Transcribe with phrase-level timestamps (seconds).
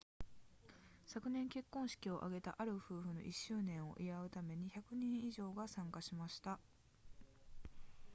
[1.05, 6.57] 昨年結婚式を挙げたある夫婦の1周年を祝うために100人以上が参加しました